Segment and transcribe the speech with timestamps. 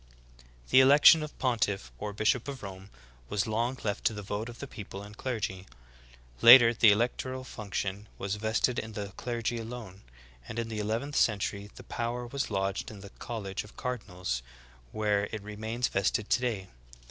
[0.39, 0.47] 9.
[0.71, 2.87] The election of pontiff, or bishop of Rom.e,
[3.29, 5.67] was long left to the vote of the people and clergy;
[6.41, 10.01] later the electoral function was vested in the clergy alone;
[10.47, 14.41] and in the eleventh century the power was lodged in the college of cardinals,
[14.91, 16.67] where it remains vested today.